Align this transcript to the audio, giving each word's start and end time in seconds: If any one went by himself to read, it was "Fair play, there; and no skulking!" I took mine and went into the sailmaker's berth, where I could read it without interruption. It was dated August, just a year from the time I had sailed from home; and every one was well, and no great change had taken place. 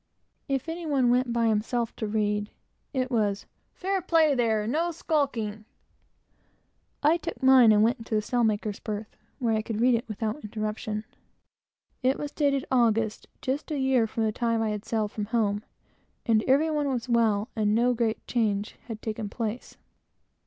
If 0.47 0.67
any 0.67 0.87
one 0.87 1.11
went 1.11 1.31
by 1.31 1.45
himself 1.47 1.95
to 1.97 2.07
read, 2.07 2.49
it 2.91 3.11
was 3.11 3.45
"Fair 3.75 4.01
play, 4.01 4.33
there; 4.33 4.63
and 4.63 4.71
no 4.71 4.89
skulking!" 4.89 5.63
I 7.03 7.17
took 7.17 7.43
mine 7.43 7.71
and 7.71 7.83
went 7.83 7.99
into 7.99 8.15
the 8.15 8.21
sailmaker's 8.23 8.79
berth, 8.79 9.15
where 9.37 9.53
I 9.53 9.61
could 9.61 9.79
read 9.79 9.93
it 9.93 10.07
without 10.07 10.43
interruption. 10.43 11.05
It 12.01 12.17
was 12.17 12.31
dated 12.31 12.65
August, 12.71 13.27
just 13.43 13.69
a 13.69 13.77
year 13.77 14.07
from 14.07 14.23
the 14.23 14.31
time 14.31 14.59
I 14.63 14.69
had 14.71 14.85
sailed 14.85 15.11
from 15.11 15.25
home; 15.25 15.63
and 16.25 16.41
every 16.47 16.71
one 16.71 16.89
was 16.89 17.07
well, 17.07 17.49
and 17.55 17.75
no 17.75 17.93
great 17.93 18.25
change 18.25 18.77
had 18.87 19.03
taken 19.03 19.29
place. 19.29 19.77